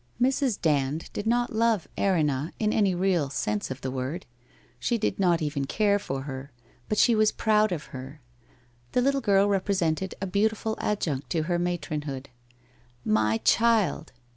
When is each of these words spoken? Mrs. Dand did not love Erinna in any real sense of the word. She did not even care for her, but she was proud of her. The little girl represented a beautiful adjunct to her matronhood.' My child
Mrs. 0.19 0.59
Dand 0.59 1.11
did 1.13 1.27
not 1.27 1.53
love 1.53 1.87
Erinna 1.95 2.53
in 2.57 2.73
any 2.73 2.95
real 2.95 3.29
sense 3.29 3.69
of 3.69 3.81
the 3.81 3.91
word. 3.91 4.25
She 4.79 4.97
did 4.97 5.19
not 5.19 5.43
even 5.43 5.65
care 5.65 5.99
for 5.99 6.23
her, 6.23 6.51
but 6.89 6.97
she 6.97 7.13
was 7.13 7.31
proud 7.31 7.71
of 7.71 7.83
her. 7.93 8.19
The 8.93 9.01
little 9.03 9.21
girl 9.21 9.47
represented 9.47 10.15
a 10.19 10.25
beautiful 10.25 10.75
adjunct 10.81 11.29
to 11.29 11.43
her 11.43 11.59
matronhood.' 11.59 12.29
My 13.19 13.37
child 13.43 14.11